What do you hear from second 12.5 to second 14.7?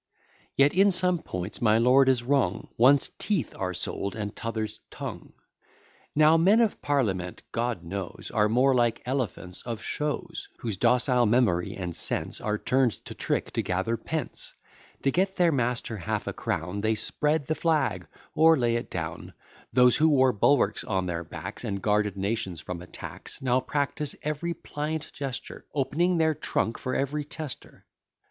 turn'd to trick, to gather pence;